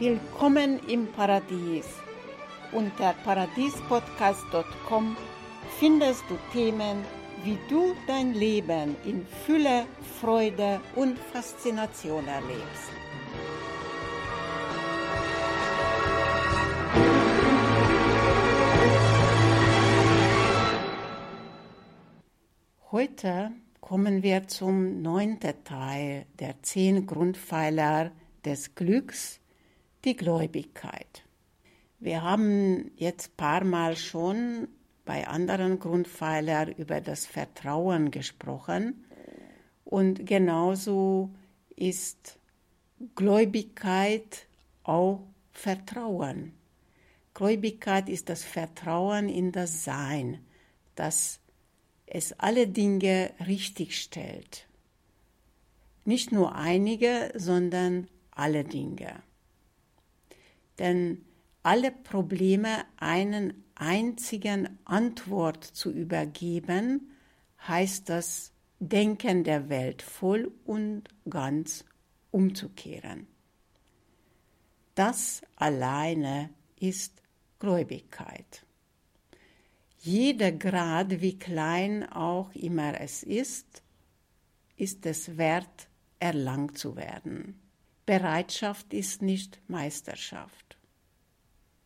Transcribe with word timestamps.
Willkommen 0.00 0.80
im 0.88 1.08
Paradies. 1.12 1.84
Unter 2.72 3.12
paradiespodcast.com 3.22 5.14
findest 5.78 6.24
du 6.30 6.38
Themen, 6.54 7.04
wie 7.44 7.58
du 7.68 7.94
dein 8.06 8.32
Leben 8.32 8.96
in 9.04 9.26
Fülle, 9.26 9.84
Freude 10.18 10.80
und 10.96 11.18
Faszination 11.18 12.26
erlebst. 12.26 12.90
Heute 22.90 23.50
kommen 23.82 24.22
wir 24.22 24.48
zum 24.48 25.02
neunten 25.02 25.62
Teil 25.64 26.24
der 26.38 26.62
zehn 26.62 27.06
Grundpfeiler 27.06 28.12
des 28.46 28.74
Glücks, 28.74 29.39
die 30.04 30.16
Gläubigkeit. 30.16 31.24
Wir 31.98 32.22
haben 32.22 32.90
jetzt 32.96 33.36
paar 33.36 33.64
Mal 33.64 33.96
schon 33.96 34.68
bei 35.04 35.28
anderen 35.28 35.78
Grundpfeilern 35.78 36.72
über 36.72 37.00
das 37.00 37.26
Vertrauen 37.26 38.10
gesprochen 38.10 39.04
und 39.84 40.24
genauso 40.24 41.30
ist 41.76 42.38
Gläubigkeit 43.14 44.46
auch 44.84 45.20
Vertrauen. 45.52 46.52
Gläubigkeit 47.34 48.08
ist 48.08 48.28
das 48.28 48.44
Vertrauen 48.44 49.28
in 49.28 49.52
das 49.52 49.84
Sein, 49.84 50.38
das 50.94 51.40
es 52.06 52.32
alle 52.38 52.66
Dinge 52.66 53.32
richtig 53.46 54.00
stellt. 54.00 54.66
Nicht 56.04 56.32
nur 56.32 56.54
einige, 56.54 57.32
sondern 57.36 58.08
alle 58.30 58.64
Dinge. 58.64 59.22
Denn 60.80 61.24
alle 61.62 61.92
Probleme 61.92 62.84
einen 62.96 63.62
einzigen 63.76 64.78
Antwort 64.84 65.62
zu 65.62 65.92
übergeben, 65.92 67.12
heißt 67.68 68.08
das 68.08 68.52
Denken 68.78 69.44
der 69.44 69.68
Welt 69.68 70.00
voll 70.00 70.50
und 70.64 71.04
ganz 71.28 71.84
umzukehren. 72.30 73.26
Das 74.94 75.42
alleine 75.56 76.48
ist 76.76 77.22
Gläubigkeit. 77.58 78.64
Jeder 79.98 80.50
Grad, 80.50 81.20
wie 81.20 81.38
klein 81.38 82.10
auch 82.10 82.54
immer 82.54 82.98
es 82.98 83.22
ist, 83.22 83.82
ist 84.76 85.04
es 85.04 85.36
wert, 85.36 85.88
erlangt 86.20 86.78
zu 86.78 86.96
werden. 86.96 87.60
Bereitschaft 88.06 88.94
ist 88.94 89.20
nicht 89.20 89.60
Meisterschaft. 89.68 90.69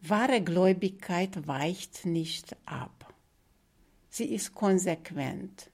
Wahre 0.00 0.42
Gläubigkeit 0.42 1.46
weicht 1.46 2.06
nicht 2.06 2.56
ab. 2.66 3.14
Sie 4.08 4.24
ist 4.24 4.54
konsequent. 4.54 5.70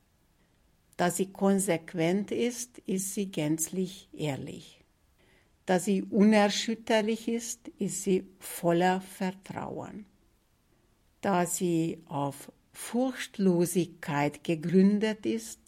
Da 0.97 1.11
sie 1.11 1.33
konsequent 1.33 2.31
ist, 2.31 2.79
ist 2.79 3.15
sie 3.15 3.31
gänzlich 3.31 4.09
ehrlich. 4.13 4.83
Da 5.65 5.79
sie 5.79 6.03
unerschütterlich 6.03 7.29
ist, 7.29 7.69
ist 7.79 8.03
sie 8.03 8.27
voller 8.39 9.01
Vertrauen 9.01 10.07
da 11.27 11.45
sie 11.45 11.99
auf 12.07 12.53
Furchtlosigkeit 12.73 14.45
gegründet 14.45 15.27
ist, 15.27 15.59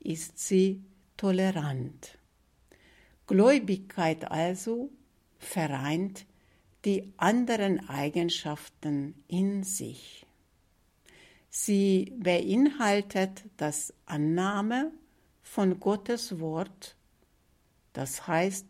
ist 0.00 0.38
sie 0.38 0.82
tolerant. 1.18 2.16
Gläubigkeit 3.26 4.30
also 4.30 4.88
vereint 5.38 6.24
die 6.86 7.12
anderen 7.16 7.88
Eigenschaften 7.88 9.16
in 9.26 9.64
sich. 9.64 10.24
Sie 11.50 12.12
beinhaltet 12.16 13.42
das 13.56 13.92
Annahme 14.06 14.92
von 15.42 15.80
Gottes 15.80 16.38
Wort, 16.38 16.94
das 17.92 18.28
heißt 18.28 18.66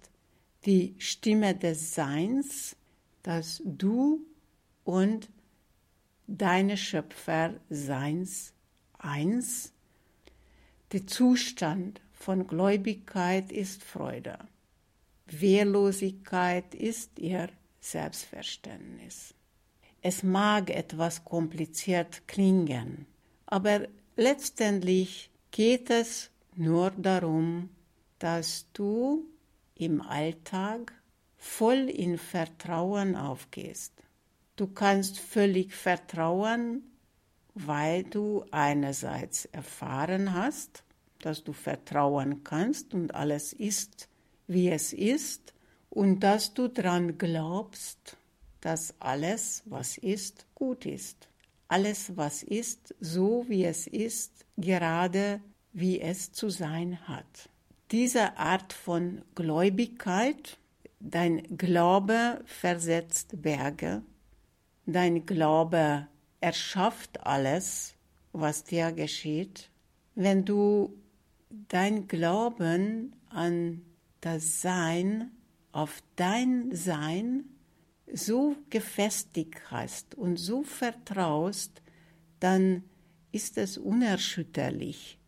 die 0.65 0.95
Stimme 0.97 1.55
des 1.55 1.95
Seins, 1.95 2.75
dass 3.23 3.61
du 3.67 4.25
und 4.85 5.29
deine 6.27 6.79
Schöpfer 6.79 7.55
Seins 7.69 8.55
eins. 8.97 9.75
Der 10.93 11.07
Zustand 11.07 12.01
von 12.15 12.47
Gläubigkeit 12.47 13.53
ist 13.53 13.85
Freude. 13.85 14.39
Wehrlosigkeit 15.27 16.75
ist 16.75 17.19
ihr 17.19 17.51
Selbstverständnis. 17.91 19.35
Es 20.03 20.23
mag 20.23 20.71
etwas 20.71 21.25
kompliziert 21.25 22.27
klingen, 22.27 23.07
aber 23.47 23.89
letztendlich 24.17 25.31
geht 25.51 25.91
es 25.91 26.31
nur 26.55 26.91
darum, 26.91 27.71
dass 28.19 28.67
du 28.73 29.25
im 29.75 30.01
Alltag 30.01 30.93
voll 31.37 31.89
in 31.89 32.19
Vertrauen 32.19 33.15
aufgehst. 33.15 33.93
Du 34.57 34.67
kannst 34.67 35.19
völlig 35.19 35.75
vertrauen, 35.75 36.83
weil 37.55 38.05
du 38.05 38.45
einerseits 38.51 39.45
erfahren 39.47 40.33
hast, 40.33 40.83
dass 41.21 41.45
du 41.45 41.53
vertrauen 41.53 42.43
kannst 42.43 42.95
und 42.95 43.15
alles 43.15 43.53
ist, 43.53 44.09
wie 44.47 44.71
es 44.71 44.93
ist, 44.93 45.55
und 45.97 46.21
dass 46.21 46.53
du 46.53 46.69
dran 46.69 47.17
glaubst, 47.17 48.19
dass 48.61 48.95
alles, 49.01 49.63
was 49.65 49.97
ist, 49.97 50.45
gut 50.55 50.85
ist. 50.85 51.31
Alles, 51.69 52.15
was 52.19 52.43
ist, 52.43 52.95
so 53.01 53.47
wie 53.49 53.65
es 53.65 53.87
ist, 53.87 54.45
gerade 54.59 55.41
wie 55.73 55.99
es 56.03 56.33
zu 56.33 56.51
sein 56.51 57.09
hat. 57.09 57.49
Diese 57.93 58.37
Art 58.37 58.75
von 58.75 59.23
Gläubigkeit, 59.35 60.59
dein 61.01 61.57
Glaube 61.57 62.43
versetzt 62.45 63.41
Berge, 63.41 64.03
Dein 64.85 65.25
Glaube 65.25 66.07
erschafft 66.41 67.27
alles, 67.27 67.95
was 68.33 68.65
dir 68.65 68.93
geschieht. 68.93 69.71
Wenn 70.15 70.45
du 70.45 70.93
dein 71.69 72.07
Glauben 72.07 73.15
an 73.31 73.81
das 74.21 74.61
Sein, 74.61 75.33
auf 75.77 76.03
dein 76.17 76.75
Sein 76.75 77.45
so 78.11 78.57
gefestigt 78.71 79.71
hast 79.71 80.15
und 80.15 80.39
so 80.39 80.63
vertraust, 80.63 81.83
dann 82.41 82.83
ist 83.31 83.59
es 83.59 83.77
unerschütterlich. 83.77 85.19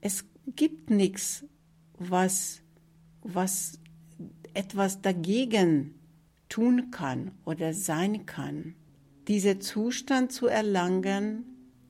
Es 0.00 0.24
gibt 0.46 0.88
nichts, 0.88 1.44
was, 1.98 2.62
was 3.20 3.80
etwas 4.54 5.02
dagegen 5.02 5.94
tun 6.48 6.90
kann 6.90 7.32
oder 7.44 7.74
sein 7.74 8.24
kann. 8.24 8.74
Dieser 9.28 9.60
Zustand 9.60 10.32
zu 10.32 10.46
erlangen 10.46 11.44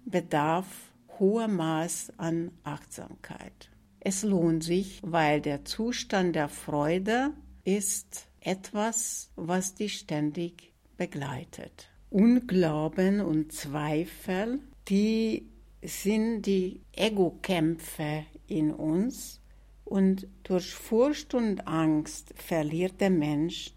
bedarf 0.04 0.92
hoher 1.20 1.46
Maß 1.46 2.14
an 2.16 2.50
Achtsamkeit. 2.64 3.70
Es 4.00 4.24
lohnt 4.24 4.64
sich, 4.64 4.98
weil 5.04 5.40
der 5.40 5.64
Zustand 5.64 6.34
der 6.34 6.48
Freude 6.48 7.32
ist 7.64 8.28
etwas, 8.40 9.30
was 9.36 9.74
dich 9.74 9.98
ständig 9.98 10.72
begleitet. 10.96 11.88
Unglauben 12.10 13.20
und 13.20 13.52
Zweifel, 13.52 14.60
die 14.88 15.48
sind 15.82 16.42
die 16.42 16.80
Ego-Kämpfe 16.92 18.24
in 18.46 18.72
uns 18.72 19.40
und 19.84 20.26
durch 20.42 20.72
Furcht 20.74 21.34
und 21.34 21.66
Angst 21.66 22.34
verliert 22.36 23.00
der 23.00 23.10
Mensch 23.10 23.72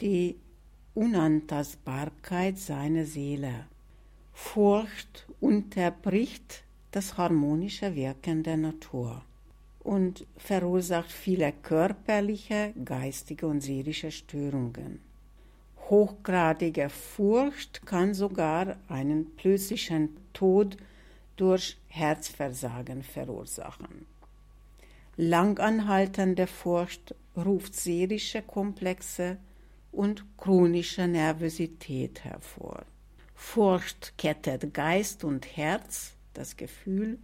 die 0.00 0.36
Unantastbarkeit 0.94 2.58
seiner 2.58 3.04
Seele. 3.04 3.66
Furcht 4.32 5.26
unterbricht 5.40 6.64
das 6.90 7.16
harmonische 7.16 7.94
Wirken 7.94 8.42
der 8.42 8.56
Natur 8.56 9.24
und 9.82 10.26
verursacht 10.36 11.10
viele 11.10 11.52
körperliche, 11.52 12.72
geistige 12.84 13.46
und 13.46 13.60
seelische 13.60 14.10
Störungen. 14.10 15.00
Hochgradige 15.90 16.88
Furcht 16.88 17.84
kann 17.84 18.14
sogar 18.14 18.76
einen 18.88 19.34
plötzlichen 19.36 20.16
Tod 20.32 20.76
durch 21.36 21.76
Herzversagen 21.88 23.02
verursachen. 23.02 24.06
Langanhaltende 25.16 26.46
Furcht 26.46 27.14
ruft 27.36 27.74
seelische 27.74 28.42
Komplexe 28.42 29.36
und 29.90 30.24
chronische 30.38 31.06
Nervosität 31.06 32.24
hervor. 32.24 32.84
Furcht 33.34 34.14
kettet 34.16 34.72
Geist 34.72 35.24
und 35.24 35.56
Herz, 35.56 36.12
das 36.32 36.56
Gefühl, 36.56 37.18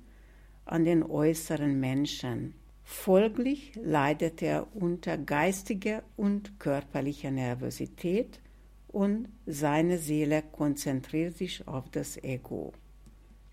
an 0.73 0.85
den 0.85 1.03
äußeren 1.03 1.79
Menschen, 1.79 2.55
Folglich 2.91 3.73
leidet 3.77 4.41
er 4.41 4.67
unter 4.75 5.19
geistiger 5.19 6.03
und 6.17 6.59
körperlicher 6.59 7.31
Nervosität 7.31 8.41
und 8.89 9.29
seine 9.45 9.99
Seele 9.99 10.43
konzentriert 10.43 11.37
sich 11.37 11.69
auf 11.69 11.91
das 11.91 12.17
Ego, 12.25 12.73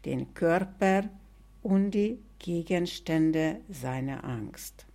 den 0.05 0.33
Körper 0.33 1.09
und 1.61 1.91
die 1.91 2.19
Gegenstände 2.39 3.59
seiner 3.69 4.23
Angst. 4.23 4.85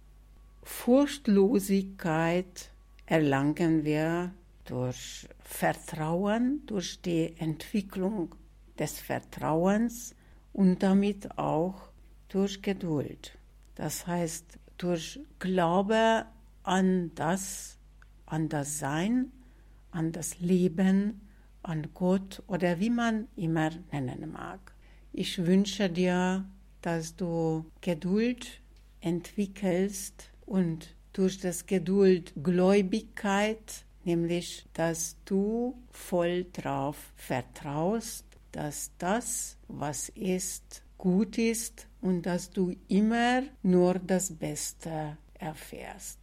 Furchtlosigkeit 0.63 2.71
erlangen 3.05 3.85
wir 3.85 4.33
durch 4.65 5.29
Vertrauen, 5.41 6.63
durch 6.65 7.03
die 7.03 7.35
Entwicklung 7.37 8.35
des 8.79 9.01
Vertrauens 9.01 10.15
und 10.55 10.83
damit 10.83 11.39
auch 11.39 11.90
durch 12.31 12.63
Geduld. 12.63 13.37
Das 13.75 14.07
heißt, 14.07 14.59
durch 14.79 15.21
Glaube 15.39 16.25
an 16.63 17.11
das, 17.15 17.79
an 18.25 18.49
das 18.49 18.79
Sein, 18.79 19.33
an 19.91 20.13
das 20.13 20.41
Leben, 20.41 21.21
an 21.63 21.89
Gott 21.93 22.43
oder 22.47 22.81
wie 22.81 22.91
man 22.91 23.29
immer 23.37 23.71
nennen 23.93 24.33
mag. 24.33 24.73
Ich 25.13 25.45
wünsche 25.45 25.91
dir, 25.91 26.49
dass 26.81 27.17
du 27.17 27.67
Geduld 27.81 28.61
entwickelst 29.01 30.31
und 30.47 30.95
durch 31.13 31.39
das 31.41 31.67
Geduld 31.67 32.33
Gläubigkeit, 32.43 33.85
nämlich 34.05 34.67
dass 34.73 35.17
du 35.25 35.77
voll 35.91 36.47
drauf 36.53 37.13
vertraust, 37.17 38.25
dass 38.53 38.93
das, 38.99 39.59
was 39.69 40.09
ist, 40.11 40.83
gut 40.97 41.37
ist 41.37 41.90
und 42.01 42.27
dass 42.27 42.51
du 42.51 42.75
immer 42.89 43.43
nur 43.63 43.95
das 43.95 44.37
Beste 44.37 45.17
erfährst. 45.39 46.19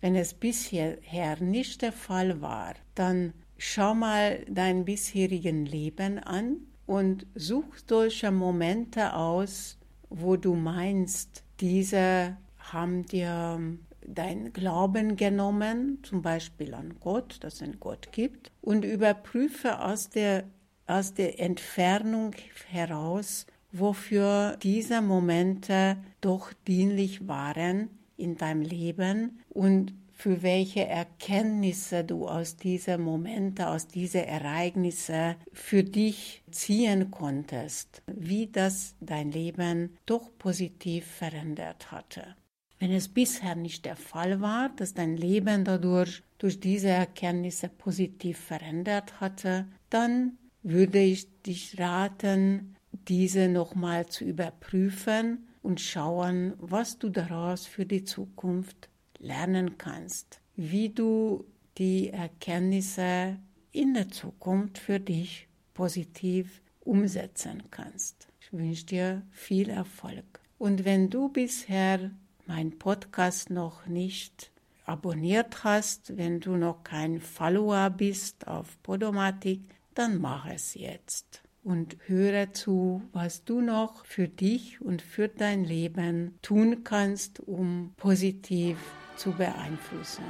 Wenn 0.00 0.14
es 0.14 0.34
bisher 0.34 0.98
nicht 1.40 1.82
der 1.82 1.92
Fall 1.92 2.40
war, 2.40 2.74
dann 2.94 3.32
schau 3.58 3.94
mal 3.94 4.44
dein 4.48 4.84
bisherigen 4.84 5.66
Leben 5.66 6.18
an 6.18 6.58
und 6.86 7.26
such 7.34 7.64
solche 7.88 8.30
Momente 8.30 9.14
aus, 9.14 9.78
wo 10.08 10.36
du 10.36 10.54
meinst, 10.54 11.42
diese 11.60 12.36
haben 12.58 13.06
dir 13.06 13.58
dein 14.06 14.52
Glauben 14.52 15.16
genommen, 15.16 15.98
zum 16.02 16.22
Beispiel 16.22 16.74
an 16.74 16.94
Gott, 17.00 17.38
dass 17.40 17.54
es 17.54 17.62
einen 17.62 17.80
Gott 17.80 18.12
gibt, 18.12 18.52
und 18.60 18.84
überprüfe 18.84 19.80
aus 19.80 20.10
der, 20.10 20.44
aus 20.86 21.14
der 21.14 21.40
Entfernung 21.40 22.34
heraus, 22.68 23.46
wofür 23.78 24.56
diese 24.62 25.02
Momente 25.02 25.96
doch 26.20 26.52
dienlich 26.66 27.28
waren 27.28 27.90
in 28.16 28.36
deinem 28.36 28.62
Leben 28.62 29.40
und 29.48 29.92
für 30.12 30.42
welche 30.42 30.86
Erkenntnisse 30.86 32.02
du 32.02 32.26
aus 32.26 32.56
diesen 32.56 33.02
Momenten, 33.02 33.66
aus 33.66 33.86
diesen 33.86 34.24
Ereignissen 34.24 35.34
für 35.52 35.84
dich 35.84 36.42
ziehen 36.50 37.10
konntest, 37.10 38.02
wie 38.06 38.46
das 38.46 38.94
dein 39.00 39.30
Leben 39.30 39.96
doch 40.06 40.30
positiv 40.38 41.04
verändert 41.04 41.92
hatte. 41.92 42.34
Wenn 42.78 42.92
es 42.92 43.08
bisher 43.08 43.56
nicht 43.56 43.84
der 43.84 43.96
Fall 43.96 44.40
war, 44.40 44.70
dass 44.70 44.94
dein 44.94 45.16
Leben 45.16 45.64
dadurch 45.64 46.22
durch 46.38 46.60
diese 46.60 46.88
Erkenntnisse 46.88 47.68
positiv 47.68 48.38
verändert 48.38 49.20
hatte, 49.20 49.66
dann 49.90 50.38
würde 50.62 50.98
ich 50.98 51.42
dich 51.42 51.78
raten, 51.78 52.75
diese 53.08 53.48
nochmal 53.48 54.06
zu 54.06 54.24
überprüfen 54.24 55.46
und 55.62 55.80
schauen, 55.80 56.54
was 56.58 56.98
du 56.98 57.08
daraus 57.08 57.66
für 57.66 57.86
die 57.86 58.04
Zukunft 58.04 58.88
lernen 59.18 59.78
kannst, 59.78 60.40
wie 60.54 60.88
du 60.88 61.44
die 61.78 62.10
Erkenntnisse 62.10 63.36
in 63.72 63.94
der 63.94 64.08
Zukunft 64.08 64.78
für 64.78 65.00
dich 65.00 65.48
positiv 65.74 66.62
umsetzen 66.80 67.64
kannst. 67.70 68.28
Ich 68.40 68.52
wünsche 68.52 68.86
dir 68.86 69.22
viel 69.30 69.68
Erfolg. 69.68 70.40
Und 70.58 70.84
wenn 70.84 71.10
du 71.10 71.28
bisher 71.28 72.10
meinen 72.46 72.78
Podcast 72.78 73.50
noch 73.50 73.86
nicht 73.86 74.52
abonniert 74.84 75.64
hast, 75.64 76.16
wenn 76.16 76.40
du 76.40 76.56
noch 76.56 76.84
kein 76.84 77.20
Follower 77.20 77.90
bist 77.90 78.46
auf 78.46 78.80
Podomatic, 78.82 79.60
dann 79.94 80.20
mach 80.20 80.46
es 80.46 80.74
jetzt 80.74 81.42
und 81.66 81.96
höre 82.06 82.52
zu, 82.52 83.02
was 83.12 83.42
du 83.42 83.60
noch 83.60 84.06
für 84.06 84.28
dich 84.28 84.80
und 84.80 85.02
für 85.02 85.26
dein 85.26 85.64
Leben 85.64 86.38
tun 86.40 86.84
kannst, 86.84 87.40
um 87.40 87.92
positiv 87.96 88.78
zu 89.16 89.32
beeinflussen. 89.32 90.22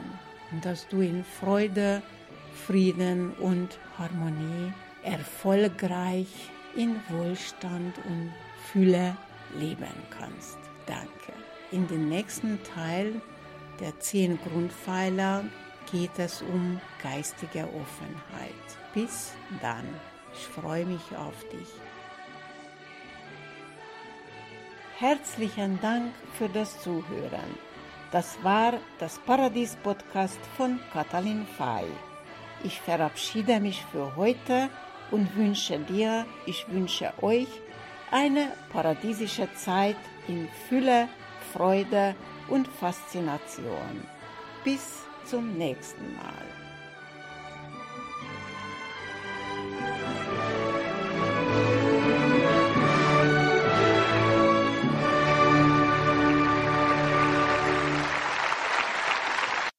Und 0.51 0.65
dass 0.65 0.89
du 0.89 1.03
in 1.03 1.25
Freude, 1.25 2.01
Frieden 2.55 3.33
und 3.35 3.79
Harmonie 3.99 4.73
erfolgreich 5.03 6.29
in 6.75 6.97
Wohlstand 7.11 7.99
und 8.09 8.33
Fülle 8.73 9.15
leben 9.59 9.95
kannst. 10.19 10.57
Danke. 10.87 11.35
In 11.71 11.87
dem 11.87 12.09
nächsten 12.09 12.59
Teil 12.63 13.21
der 13.79 14.01
zehn 14.01 14.39
Grundpfeiler 14.39 15.45
geht 15.93 16.19
es 16.19 16.41
um 16.41 16.81
geistige 17.03 17.65
Offenheit. 17.65 18.55
Bis 18.95 19.33
dann. 19.61 19.85
Ich 20.39 20.47
freue 20.47 20.85
mich 20.85 21.17
auf 21.17 21.49
dich. 21.51 21.69
Herzlichen 24.99 25.79
Dank 25.81 26.13
für 26.39 26.49
das 26.49 26.81
Zuhören. 26.83 27.51
Das 28.13 28.39
war 28.43 28.75
das 28.99 29.19
Paradies-Podcast 29.19 30.41
von 30.57 30.79
Katalin 30.93 31.47
Fay. 31.59 31.87
Ich 32.65 32.81
verabschiede 32.81 33.61
mich 33.61 33.85
für 33.93 34.17
heute 34.17 34.71
und 35.11 35.35
wünsche 35.37 35.79
dir, 35.79 36.27
ich 36.47 36.69
wünsche 36.69 37.13
euch 37.23 37.49
eine 38.11 38.53
paradiesische 38.73 39.49
Zeit 39.55 39.97
in 40.29 40.49
Fülle, 40.69 41.09
Freude 41.53 42.15
und 42.49 42.69
Faszination. 42.69 44.07
Bis 44.65 45.05
zum 45.25 45.57
nächsten 45.59 46.15
Mal. 46.15 46.66